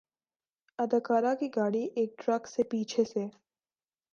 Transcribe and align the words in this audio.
اداکارہ 0.79 1.33
کی 1.39 1.47
گاڑی 1.55 1.83
ایک 1.95 2.17
ٹرک 2.19 2.47
سے 2.47 2.63
پیچھے 2.63 3.03
سے 3.03 3.25